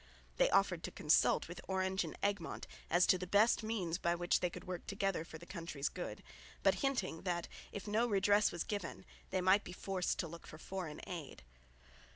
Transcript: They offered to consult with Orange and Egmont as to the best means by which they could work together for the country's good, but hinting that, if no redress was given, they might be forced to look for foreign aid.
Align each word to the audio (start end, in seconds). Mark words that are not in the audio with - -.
They 0.37 0.49
offered 0.49 0.83
to 0.85 0.91
consult 0.91 1.47
with 1.47 1.61
Orange 1.67 2.03
and 2.03 2.17
Egmont 2.23 2.65
as 2.89 3.05
to 3.05 3.19
the 3.19 3.27
best 3.27 3.61
means 3.61 3.99
by 3.99 4.15
which 4.15 4.39
they 4.39 4.49
could 4.49 4.63
work 4.63 4.87
together 4.87 5.23
for 5.23 5.37
the 5.37 5.45
country's 5.45 5.89
good, 5.89 6.23
but 6.63 6.81
hinting 6.81 7.21
that, 7.21 7.47
if 7.71 7.87
no 7.87 8.07
redress 8.07 8.51
was 8.51 8.63
given, 8.63 9.05
they 9.29 9.41
might 9.41 9.63
be 9.63 9.73
forced 9.73 10.17
to 10.17 10.27
look 10.27 10.47
for 10.47 10.57
foreign 10.57 11.01
aid. 11.05 11.43